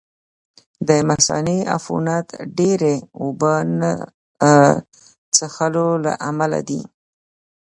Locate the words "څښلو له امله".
5.35-6.59